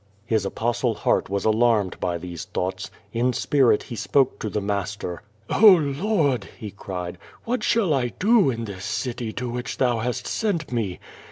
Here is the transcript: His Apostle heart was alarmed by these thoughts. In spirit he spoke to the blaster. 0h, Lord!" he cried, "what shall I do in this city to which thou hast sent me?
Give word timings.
His 0.25 0.47
Apostle 0.47 0.95
heart 0.95 1.29
was 1.29 1.45
alarmed 1.45 1.99
by 1.99 2.17
these 2.17 2.45
thoughts. 2.45 2.89
In 3.13 3.33
spirit 3.33 3.83
he 3.83 3.95
spoke 3.95 4.39
to 4.39 4.49
the 4.49 4.59
blaster. 4.59 5.21
0h, 5.51 6.01
Lord!" 6.01 6.45
he 6.57 6.71
cried, 6.71 7.19
"what 7.43 7.61
shall 7.63 7.93
I 7.93 8.07
do 8.17 8.49
in 8.49 8.65
this 8.65 8.83
city 8.83 9.31
to 9.33 9.47
which 9.47 9.77
thou 9.77 9.99
hast 9.99 10.25
sent 10.25 10.71
me? 10.71 10.97